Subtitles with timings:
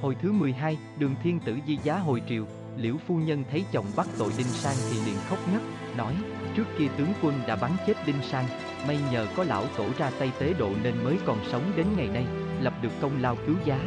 [0.00, 2.44] Hồi thứ 12, đường thiên tử di giá hồi triều,
[2.76, 5.62] liễu phu nhân thấy chồng bắt tội Đinh Sang thì liền khóc ngất,
[5.96, 6.14] nói,
[6.56, 8.44] trước kia tướng quân đã bắn chết Đinh Sang,
[8.86, 12.08] may nhờ có lão tổ ra tay tế độ nên mới còn sống đến ngày
[12.08, 12.26] nay,
[12.60, 13.80] lập được công lao cứu giá.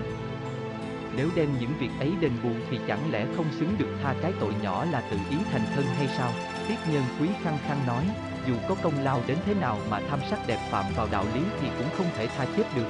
[1.15, 4.33] Nếu đem những việc ấy đền bù thì chẳng lẽ không xứng được tha cái
[4.39, 6.31] tội nhỏ là tự ý thành thân hay sao?
[6.67, 8.05] Tiết nhân quý khăng khăng nói,
[8.47, 11.41] dù có công lao đến thế nào mà tham sắc đẹp phạm vào đạo lý
[11.62, 12.87] thì cũng không thể tha chết được.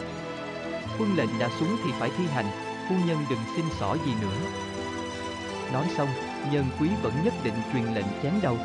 [0.99, 4.37] Quân lệnh đã xuống thì phải thi hành, phu nhân đừng xin xỏ gì nữa.
[5.73, 6.07] Nói xong,
[6.51, 8.57] nhân quý vẫn nhất định truyền lệnh chém đầu.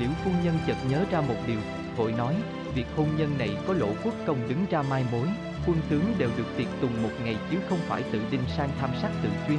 [0.00, 1.58] Liễu phu nhân chợt nhớ ra một điều,
[1.96, 2.34] vội nói,
[2.74, 5.28] việc hôn nhân này có lỗ quốc công đứng ra mai mối,
[5.66, 8.90] quân tướng đều được tiệc tùng một ngày chứ không phải tự đinh sang tham
[9.02, 9.58] sắc tự chuyên.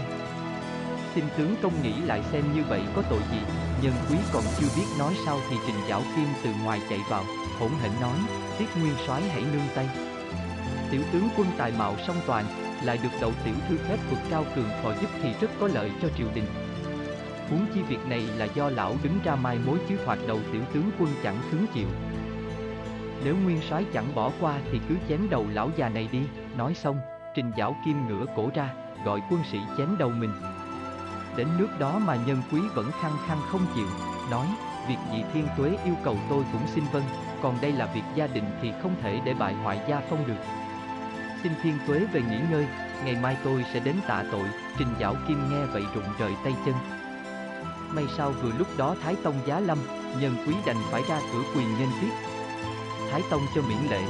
[1.16, 3.40] Xin tướng công nghĩ lại xem như vậy có tội gì,
[3.82, 7.24] nhân quý còn chưa biết nói sao thì trình giảo kim từ ngoài chạy vào,
[7.60, 8.18] hỗn hển nói,
[8.58, 9.88] tiết nguyên soái hãy nương tay.
[10.92, 12.46] Tiểu tướng quân tài mạo song toàn,
[12.84, 15.92] lại được đậu tiểu thư phép vực cao cường phò giúp thì rất có lợi
[16.02, 16.46] cho triều đình.
[17.50, 20.62] Huống chi việc này là do lão đứng ra mai mối chứ hoạt đầu tiểu
[20.74, 21.88] tướng quân chẳng cứng chịu.
[23.24, 26.22] Nếu nguyên soái chẳng bỏ qua thì cứ chém đầu lão già này đi,
[26.58, 27.00] nói xong,
[27.36, 28.70] trình giảo kim ngửa cổ ra,
[29.06, 30.32] gọi quân sĩ chém đầu mình.
[31.38, 33.88] Đến nước đó mà nhân quý vẫn khăng khăng không chịu,
[34.32, 34.48] nói,
[34.88, 37.04] việc gì thiên tuế yêu cầu tôi cũng xin vâng,
[37.42, 40.67] còn đây là việc gia đình thì không thể để bại hoại gia phong được.
[41.44, 42.66] Xin thiên tuế về nghỉ ngơi,
[43.06, 44.46] ngày mai tôi sẽ đến tạ tội,
[44.78, 46.76] trình giảo kim nghe vậy rụng rời tay chân.
[47.94, 49.78] May sao vừa lúc đó Thái Tông giá lâm,
[50.22, 52.12] nhân quý đành phải ra cửa quyền nhân tiếp.
[53.12, 54.02] Thái Tông cho miễn lễ,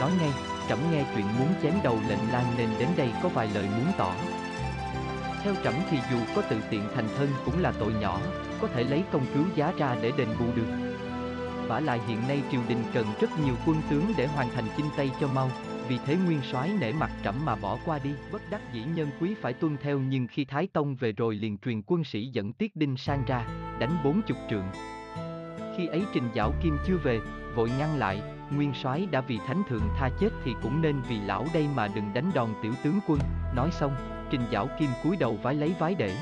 [0.00, 0.30] nói ngay,
[0.68, 3.92] trẫm nghe chuyện muốn chém đầu lệnh lan nên đến đây có vài lời muốn
[3.98, 4.12] tỏ.
[5.44, 8.20] Theo trẫm thì dù có tự tiện thành thân cũng là tội nhỏ,
[8.60, 10.68] có thể lấy công cứu giá ra để đền bù được.
[11.68, 14.86] Vả lại hiện nay triều đình cần rất nhiều quân tướng để hoàn thành chinh
[14.96, 15.50] Tây cho mau,
[15.88, 19.08] vì thế nguyên soái nể mặt trẫm mà bỏ qua đi, bất đắc dĩ nhân
[19.20, 22.52] quý phải tuân theo nhưng khi Thái Tông về rồi liền truyền quân sĩ dẫn
[22.52, 23.46] Tiết Đinh sang ra,
[23.78, 24.66] đánh bốn chục trượng.
[25.76, 27.20] Khi ấy Trình Giảo Kim chưa về,
[27.54, 31.20] vội ngăn lại, nguyên soái đã vì thánh thượng tha chết thì cũng nên vì
[31.20, 33.20] lão đây mà đừng đánh đòn tiểu tướng quân,
[33.54, 33.96] nói xong,
[34.30, 36.16] Trình Giảo Kim cúi đầu vái lấy vái để.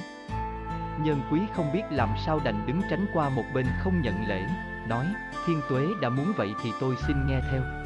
[1.04, 4.46] Nhân quý không biết làm sao đành đứng tránh qua một bên không nhận lễ,
[4.88, 5.06] nói,
[5.46, 7.83] thiên tuế đã muốn vậy thì tôi xin nghe theo.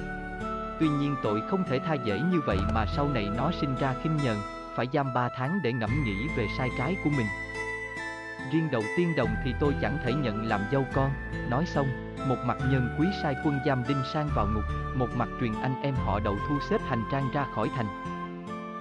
[0.81, 3.95] Tuy nhiên tội không thể tha dễ như vậy mà sau này nó sinh ra
[4.03, 4.37] khinh nhờn,
[4.75, 7.27] phải giam 3 tháng để ngẫm nghĩ về sai trái của mình.
[8.53, 11.11] Riêng đầu tiên đồng thì tôi chẳng thể nhận làm dâu con,
[11.51, 15.29] nói xong, một mặt nhân quý sai quân giam đinh sang vào ngục, một mặt
[15.41, 17.87] truyền anh em họ đậu thu xếp hành trang ra khỏi thành.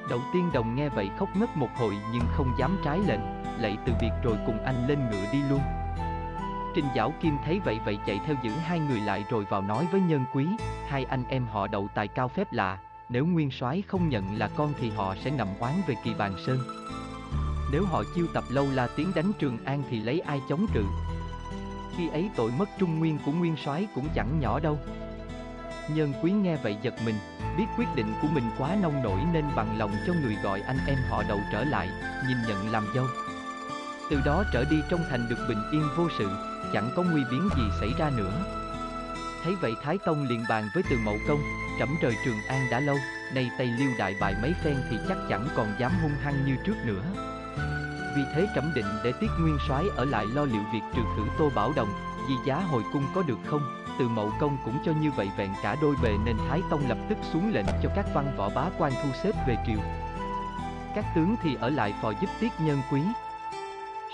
[0.10, 3.22] Đậu tiên đồng nghe vậy khóc ngất một hồi nhưng không dám trái lệnh,
[3.60, 5.62] lạy từ việc rồi cùng anh lên ngựa đi luôn.
[6.78, 9.88] Trình Giảo Kim thấy vậy vậy chạy theo giữ hai người lại rồi vào nói
[9.92, 10.46] với nhân quý,
[10.88, 12.78] hai anh em họ đậu tài cao phép lạ,
[13.10, 16.34] nếu nguyên soái không nhận là con thì họ sẽ nằm oán về kỳ bàn
[16.46, 16.60] sơn.
[17.72, 20.84] Nếu họ chiêu tập lâu la tiến đánh Trường An thì lấy ai chống cự?
[21.98, 24.80] Khi ấy tội mất trung nguyên của nguyên soái cũng chẳng nhỏ đâu.
[25.90, 27.16] Nhân quý nghe vậy giật mình,
[27.58, 30.80] biết quyết định của mình quá nông nổi nên bằng lòng cho người gọi anh
[30.88, 31.90] em họ đậu trở lại,
[32.28, 33.06] nhìn nhận làm dâu.
[34.10, 36.30] Từ đó trở đi trong thành được bình yên vô sự,
[36.74, 38.32] chẳng có nguy biến gì xảy ra nữa.
[39.44, 41.40] Thấy vậy Thái Tông liền bàn với Từ Mậu Công,
[41.80, 42.98] trẫm rời Trường An đã lâu,
[43.34, 46.56] nay Tây Liêu đại bại mấy phen thì chắc chẳng còn dám hung hăng như
[46.66, 47.02] trước nữa.
[48.16, 51.24] Vì thế trẫm định để Tiết Nguyên Soái ở lại lo liệu việc trừ khử
[51.38, 51.90] Tô Bảo Đồng,
[52.28, 53.62] di giá hồi cung có được không?
[54.00, 56.98] Từ Mậu Công cũng cho như vậy vẹn cả đôi bề nên Thái Tông lập
[57.10, 59.80] tức xuống lệnh cho các văn võ bá quan thu xếp về triều.
[60.96, 63.02] Các tướng thì ở lại phò giúp Tiết Nhân Quý.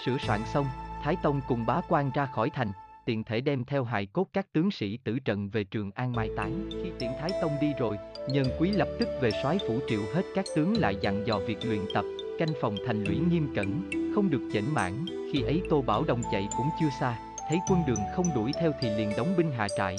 [0.06, 0.66] Sửa soạn xong,
[1.04, 2.72] Thái Tông cùng bá quan ra khỏi thành,
[3.06, 6.30] tiện thể đem theo hài cốt các tướng sĩ tử trận về trường An mai
[6.38, 6.70] táng.
[6.72, 7.98] Khi tiện Thái Tông đi rồi,
[8.30, 11.66] nhân quý lập tức về soái phủ triệu hết các tướng lại dặn dò việc
[11.66, 12.06] luyện tập,
[12.40, 15.06] canh phòng thành lũy nghiêm cẩn, không được chểnh mãn.
[15.34, 18.72] Khi ấy Tô Bảo Đồng chạy cũng chưa xa, thấy quân đường không đuổi theo
[18.82, 19.96] thì liền đóng binh hạ trại.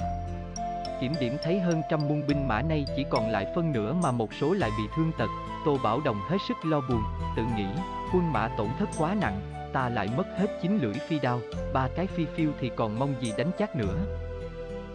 [1.00, 4.10] Kiểm điểm thấy hơn trăm muôn binh mã nay chỉ còn lại phân nửa mà
[4.10, 5.28] một số lại bị thương tật,
[5.64, 7.02] Tô Bảo Đồng hết sức lo buồn,
[7.36, 7.66] tự nghĩ,
[8.14, 11.40] quân mã tổn thất quá nặng, ta lại mất hết chín lưỡi phi đao,
[11.72, 13.96] ba cái phi phiêu thì còn mong gì đánh chắc nữa.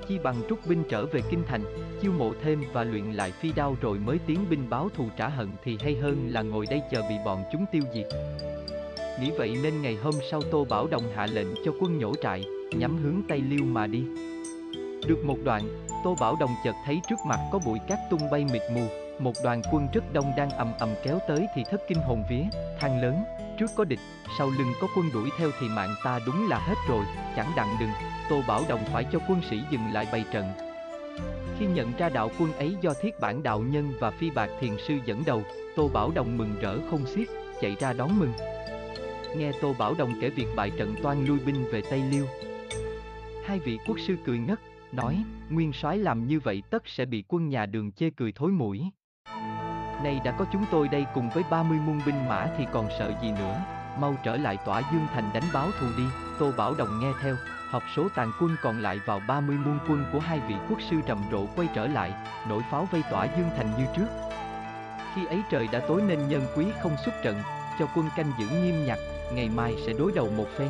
[0.08, 1.64] Chi bằng rút binh trở về kinh thành,
[2.02, 5.28] chiêu mộ thêm và luyện lại phi đao rồi mới tiến binh báo thù trả
[5.28, 8.08] hận thì hay hơn là ngồi đây chờ bị bọn chúng tiêu diệt.
[9.22, 12.46] Nghĩ vậy nên ngày hôm sau Tô Bảo Đồng hạ lệnh cho quân nhổ trại,
[12.78, 14.04] nhắm hướng Tây Liêu mà đi.
[15.08, 15.62] Được một đoạn,
[16.04, 18.88] Tô Bảo Đồng chợt thấy trước mặt có bụi cát tung bay mịt mù,
[19.20, 22.44] một đoàn quân rất đông đang ầm ầm kéo tới thì thất kinh hồn vía,
[22.80, 23.24] than lớn,
[23.60, 24.00] trước có địch,
[24.38, 27.06] sau lưng có quân đuổi theo thì mạng ta đúng là hết rồi,
[27.36, 27.90] chẳng đặng đừng,
[28.30, 30.46] Tô Bảo Đồng phải cho quân sĩ dừng lại bày trận.
[31.60, 34.78] Khi nhận ra đạo quân ấy do thiết bản đạo nhân và phi bạc thiền
[34.88, 35.44] sư dẫn đầu,
[35.76, 37.28] Tô Bảo Đồng mừng rỡ không xiết,
[37.62, 38.34] chạy ra đón mừng.
[39.38, 42.26] Nghe Tô Bảo Đồng kể việc bại trận toan lui binh về Tây Liêu.
[43.46, 44.60] Hai vị quốc sư cười ngất,
[44.92, 48.52] nói, nguyên soái làm như vậy tất sẽ bị quân nhà đường chê cười thối
[48.52, 48.90] mũi.
[50.04, 53.12] Nay đã có chúng tôi đây cùng với 30 muôn binh mã thì còn sợ
[53.22, 53.56] gì nữa,
[54.00, 56.04] mau trở lại tỏa Dương Thành đánh báo thù đi,
[56.40, 57.36] Tô Bảo Đồng nghe theo,
[57.70, 60.98] họp số tàn quân còn lại vào 30 muôn quân của hai vị quốc sư
[61.06, 62.14] trầm rộ quay trở lại,
[62.50, 64.08] nổi pháo vây tỏa Dương Thành như trước.
[65.16, 67.42] Khi ấy trời đã tối nên nhân quý không xuất trận,
[67.80, 69.00] cho quân canh giữ nghiêm nhặt,
[69.34, 70.70] ngày mai sẽ đối đầu một phen.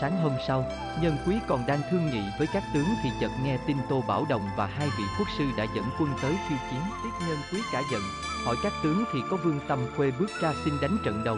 [0.00, 0.64] Sáng hôm sau,
[1.00, 4.26] nhân quý còn đang thương nghị với các tướng thì chợt nghe tin Tô Bảo
[4.28, 6.80] Đồng và hai vị quốc sư đã dẫn quân tới khiêu chiến.
[7.02, 8.02] Tiết nhân quý cả giận,
[8.44, 11.36] hỏi các tướng thì có Vương Tâm Khuê bước ra xin đánh trận đầu.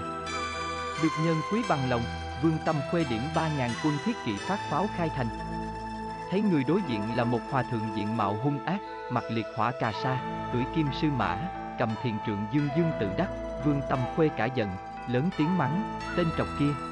[1.03, 2.03] Được nhân quý bằng lòng,
[2.43, 5.29] Vương Tâm Khuê điểm 3.000 quân thiết kỵ phát pháo khai thành.
[6.31, 8.79] Thấy người đối diện là một hòa thượng diện mạo hung ác,
[9.11, 10.21] mặt liệt hỏa cà sa,
[10.53, 11.39] tuổi kim sư mã,
[11.79, 13.29] cầm thiền trượng dương dương tự đắc,
[13.65, 14.69] Vương Tâm Khuê cả giận,
[15.09, 16.90] lớn tiếng mắng, tên trọc kia.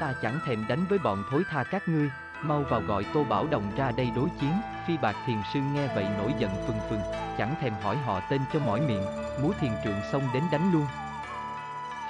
[0.00, 2.10] Ta chẳng thèm đánh với bọn thối tha các ngươi,
[2.44, 4.52] mau vào gọi Tô Bảo Đồng ra đây đối chiến,
[4.86, 7.00] phi bạc thiền sư nghe vậy nổi giận phừng phừng,
[7.38, 9.04] chẳng thèm hỏi họ tên cho mỏi miệng,
[9.42, 10.86] múa thiền trượng xông đến đánh luôn.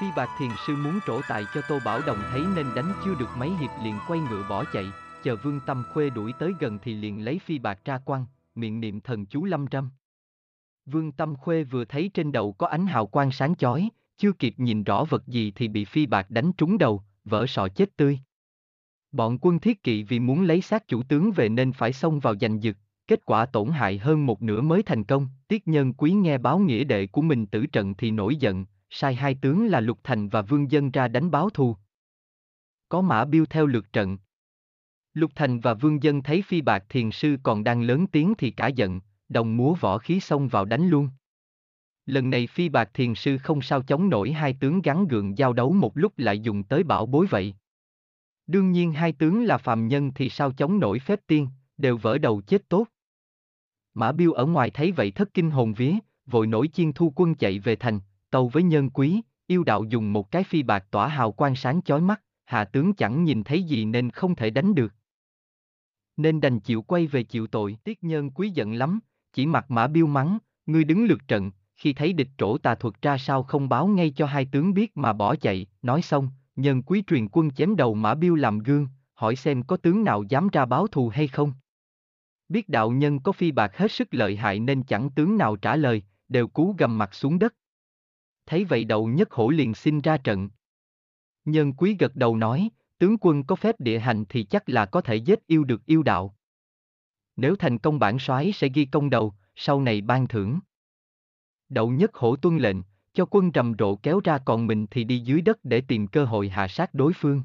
[0.00, 3.14] Phi bạc thiền sư muốn trổ tài cho Tô Bảo Đồng thấy nên đánh chưa
[3.14, 4.86] được mấy hiệp liền quay ngựa bỏ chạy,
[5.22, 8.80] chờ Vương Tâm Khuê đuổi tới gần thì liền lấy phi bạc ra quăng, miệng
[8.80, 9.90] niệm thần chú lâm trăm.
[10.86, 14.54] Vương Tâm Khuê vừa thấy trên đầu có ánh hào quang sáng chói, chưa kịp
[14.56, 18.18] nhìn rõ vật gì thì bị phi bạc đánh trúng đầu, vỡ sọ chết tươi.
[19.12, 22.34] Bọn quân thiết kỵ vì muốn lấy xác chủ tướng về nên phải xông vào
[22.40, 22.76] giành giật,
[23.06, 25.28] kết quả tổn hại hơn một nửa mới thành công.
[25.48, 29.14] Tiết nhân quý nghe báo nghĩa đệ của mình tử trận thì nổi giận, sai
[29.14, 31.76] hai tướng là Lục Thành và Vương Dân ra đánh báo thù.
[32.88, 34.18] Có mã biêu theo lượt trận.
[35.14, 38.50] Lục Thành và Vương Dân thấy phi bạc thiền sư còn đang lớn tiếng thì
[38.50, 41.08] cả giận, đồng múa võ khí xông vào đánh luôn.
[42.06, 45.52] Lần này phi bạc thiền sư không sao chống nổi hai tướng gắn gượng giao
[45.52, 47.54] đấu một lúc lại dùng tới bảo bối vậy.
[48.46, 51.48] Đương nhiên hai tướng là phàm nhân thì sao chống nổi phép tiên,
[51.78, 52.86] đều vỡ đầu chết tốt.
[53.94, 55.94] Mã Biêu ở ngoài thấy vậy thất kinh hồn vía,
[56.26, 60.12] vội nổi chiên thu quân chạy về thành, tàu với nhân quý, yêu đạo dùng
[60.12, 63.62] một cái phi bạc tỏa hào quang sáng chói mắt, hạ tướng chẳng nhìn thấy
[63.62, 64.92] gì nên không thể đánh được.
[66.16, 69.00] Nên đành chịu quay về chịu tội, tiết nhân quý giận lắm,
[69.32, 73.02] chỉ mặt mã biêu mắng, ngươi đứng lượt trận, khi thấy địch trổ tà thuật
[73.02, 76.82] ra sao không báo ngay cho hai tướng biết mà bỏ chạy, nói xong, nhân
[76.82, 80.48] quý truyền quân chém đầu mã biêu làm gương, hỏi xem có tướng nào dám
[80.48, 81.52] ra báo thù hay không.
[82.48, 85.76] Biết đạo nhân có phi bạc hết sức lợi hại nên chẳng tướng nào trả
[85.76, 87.54] lời, đều cú gầm mặt xuống đất.
[88.46, 90.48] Thấy vậy đầu nhất hổ liền xin ra trận.
[91.44, 95.00] Nhân quý gật đầu nói, tướng quân có phép địa hành thì chắc là có
[95.00, 96.36] thể giết yêu được yêu đạo.
[97.36, 100.58] Nếu thành công bản soái sẽ ghi công đầu, sau này ban thưởng.
[101.68, 102.76] Đậu nhất hổ tuân lệnh,
[103.12, 106.24] cho quân rầm rộ kéo ra còn mình thì đi dưới đất để tìm cơ
[106.24, 107.42] hội hạ sát đối phương.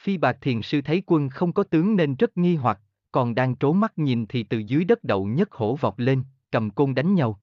[0.00, 2.80] Phi bạc thiền sư thấy quân không có tướng nên rất nghi hoặc,
[3.12, 6.70] còn đang trố mắt nhìn thì từ dưới đất đậu nhất hổ vọt lên, cầm
[6.70, 7.40] côn đánh nhau.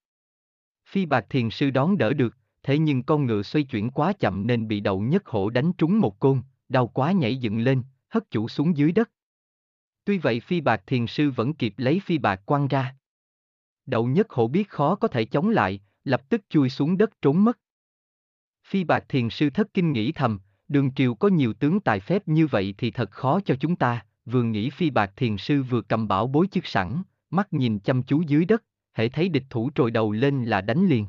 [0.88, 4.48] Phi bạc thiền sư đón đỡ được, thế nhưng con ngựa xoay chuyển quá chậm
[4.48, 8.32] nên bị đậu nhất hổ đánh trúng một côn, đau quá nhảy dựng lên, hất
[8.32, 9.10] chủ xuống dưới đất.
[10.06, 12.96] Tuy vậy phi bạc thiền sư vẫn kịp lấy phi bạc quăng ra.
[13.90, 17.44] Đậu nhất hổ biết khó có thể chống lại, lập tức chui xuống đất trốn
[17.44, 17.60] mất.
[18.68, 22.28] Phi bạc thiền sư thất kinh nghĩ thầm, đường triều có nhiều tướng tài phép
[22.28, 25.82] như vậy thì thật khó cho chúng ta, vừa nghĩ phi bạc thiền sư vừa
[25.82, 29.70] cầm bảo bối chức sẵn, mắt nhìn chăm chú dưới đất, hễ thấy địch thủ
[29.76, 31.08] trồi đầu lên là đánh liền.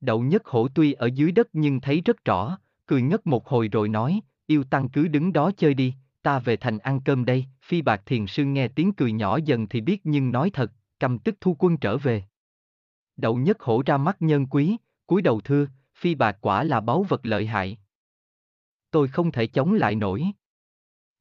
[0.00, 3.68] Đậu nhất hổ tuy ở dưới đất nhưng thấy rất rõ, cười ngất một hồi
[3.68, 7.46] rồi nói, yêu tăng cứ đứng đó chơi đi, ta về thành ăn cơm đây,
[7.62, 11.18] phi bạc thiền sư nghe tiếng cười nhỏ dần thì biết nhưng nói thật, cầm
[11.18, 12.24] tức thu quân trở về.
[13.16, 14.76] Đậu nhất hổ ra mắt nhân quý,
[15.06, 17.78] cúi đầu thưa, phi bạc quả là báu vật lợi hại.
[18.90, 20.24] Tôi không thể chống lại nổi.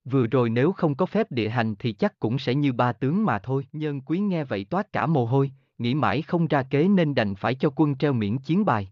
[0.05, 3.25] Vừa rồi nếu không có phép địa hành thì chắc cũng sẽ như ba tướng
[3.25, 3.67] mà thôi.
[3.71, 7.35] Nhân quý nghe vậy toát cả mồ hôi, nghĩ mãi không ra kế nên đành
[7.35, 8.91] phải cho quân treo miễn chiến bài.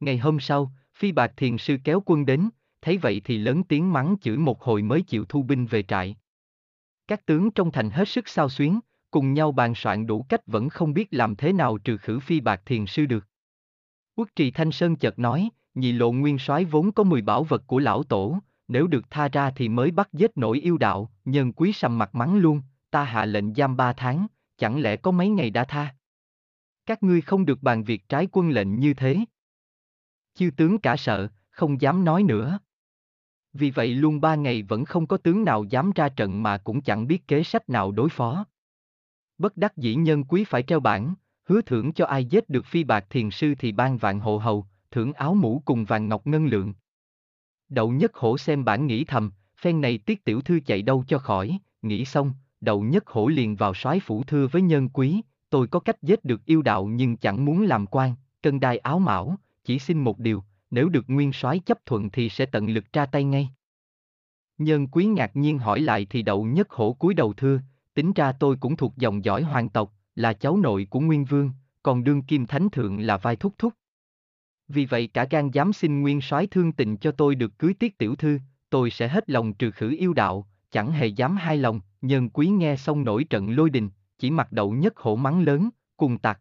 [0.00, 2.48] Ngày hôm sau, phi bạc thiền sư kéo quân đến,
[2.82, 6.16] thấy vậy thì lớn tiếng mắng chửi một hồi mới chịu thu binh về trại.
[7.06, 8.80] Các tướng trong thành hết sức sao xuyến,
[9.14, 12.40] cùng nhau bàn soạn đủ cách vẫn không biết làm thế nào trừ khử phi
[12.40, 13.26] bạc thiền sư được.
[14.16, 17.62] Quốc trì Thanh Sơn chợt nói, nhị lộ nguyên soái vốn có 10 bảo vật
[17.66, 21.52] của lão tổ, nếu được tha ra thì mới bắt giết nổi yêu đạo, nhân
[21.52, 25.28] quý sầm mặt mắng luôn, ta hạ lệnh giam ba tháng, chẳng lẽ có mấy
[25.28, 25.94] ngày đã tha?
[26.86, 29.18] Các ngươi không được bàn việc trái quân lệnh như thế.
[30.34, 32.58] Chư tướng cả sợ, không dám nói nữa.
[33.52, 36.80] Vì vậy luôn ba ngày vẫn không có tướng nào dám ra trận mà cũng
[36.80, 38.44] chẳng biết kế sách nào đối phó.
[39.38, 41.14] Bất đắc dĩ nhân quý phải treo bản,
[41.44, 44.66] hứa thưởng cho ai giết được phi bạc thiền sư thì ban vạn hộ hầu,
[44.90, 46.74] thưởng áo mũ cùng vàng ngọc ngân lượng.
[47.68, 51.18] Đậu nhất hổ xem bản nghĩ thầm, phen này tiết tiểu thư chạy đâu cho
[51.18, 55.66] khỏi, nghĩ xong, đậu nhất hổ liền vào soái phủ thưa với nhân quý, tôi
[55.66, 59.36] có cách giết được yêu đạo nhưng chẳng muốn làm quan, cân đai áo mão,
[59.64, 63.06] chỉ xin một điều, nếu được nguyên soái chấp thuận thì sẽ tận lực ra
[63.06, 63.48] tay ngay.
[64.58, 67.60] Nhân quý ngạc nhiên hỏi lại thì đậu nhất hổ cúi đầu thưa,
[67.94, 71.50] tính ra tôi cũng thuộc dòng dõi hoàng tộc, là cháu nội của Nguyên Vương,
[71.82, 73.72] còn đương kim thánh thượng là vai thúc thúc.
[74.68, 77.98] Vì vậy cả gan dám xin nguyên soái thương tình cho tôi được cưới tiết
[77.98, 78.38] tiểu thư,
[78.70, 82.46] tôi sẽ hết lòng trừ khử yêu đạo, chẳng hề dám hai lòng, nhân quý
[82.46, 86.40] nghe xong nổi trận lôi đình, chỉ mặc đậu nhất hổ mắng lớn, cùng tặc.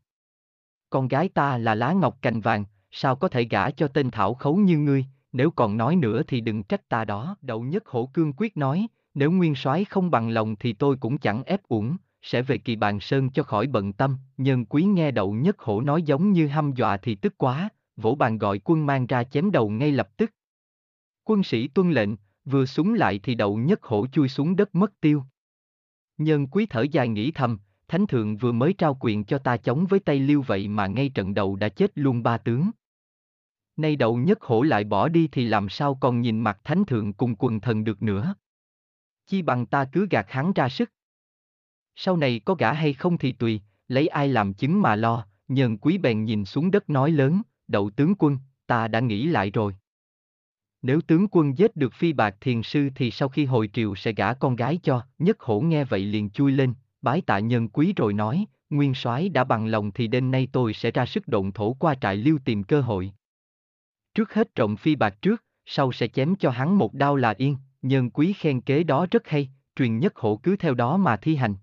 [0.90, 4.34] Con gái ta là lá ngọc cành vàng, sao có thể gả cho tên thảo
[4.34, 7.38] khấu như ngươi, nếu còn nói nữa thì đừng trách ta đó.
[7.42, 11.18] Đậu nhất hổ cương quyết nói, nếu nguyên soái không bằng lòng thì tôi cũng
[11.18, 14.18] chẳng ép uổng, sẽ về kỳ bàn sơn cho khỏi bận tâm.
[14.38, 18.16] Nhân quý nghe đậu nhất hổ nói giống như hăm dọa thì tức quá, vỗ
[18.16, 20.32] bàn gọi quân mang ra chém đầu ngay lập tức.
[21.24, 22.10] Quân sĩ tuân lệnh,
[22.46, 25.24] vừa súng lại thì đậu nhất hổ chui xuống đất mất tiêu.
[26.18, 27.60] Nhân quý thở dài nghĩ thầm,
[27.94, 31.10] Thánh thượng vừa mới trao quyền cho ta chống với Tây Liêu vậy mà ngay
[31.10, 32.72] trận đầu đã chết luôn ba tướng.
[33.78, 37.14] Nay đậu nhất hổ lại bỏ đi thì làm sao còn nhìn mặt thánh thượng
[37.14, 38.36] cùng quần thần được nữa.
[39.28, 40.92] Chi bằng ta cứ gạt hắn ra sức.
[41.96, 45.78] Sau này có gã hay không thì tùy, lấy ai làm chứng mà lo, nhân
[45.78, 48.38] quý bèn nhìn xuống đất nói lớn, đậu tướng quân,
[48.68, 49.76] ta đã nghĩ lại rồi.
[50.82, 54.14] Nếu tướng quân giết được phi bạc thiền sư thì sau khi hồi triều sẽ
[54.14, 57.94] gả con gái cho, nhất hổ nghe vậy liền chui lên, bái tạ nhân quý
[57.96, 61.52] rồi nói, nguyên soái đã bằng lòng thì đêm nay tôi sẽ ra sức động
[61.52, 63.12] thổ qua trại lưu tìm cơ hội.
[64.16, 67.58] Trước hết trộm phi bạc trước, sau sẽ chém cho hắn một đao là yên,
[67.84, 71.36] nhân quý khen kế đó rất hay, truyền nhất hổ cứ theo đó mà thi
[71.36, 71.56] hành.